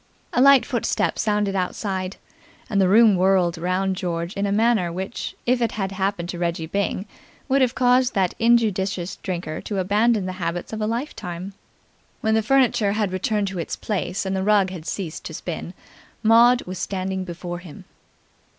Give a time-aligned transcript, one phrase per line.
[0.33, 2.15] A light footstep sounded outside,
[2.71, 6.39] and the room whirled round George in a manner which, if it had happened to
[6.39, 7.05] Reggie Byng,
[7.47, 11.53] would have caused that injudicious drinker to abandon the habits of a lifetime.
[12.21, 15.75] When the furniture had returned to its place and the rug had ceased to spin,
[16.23, 17.85] Maud was standing before him.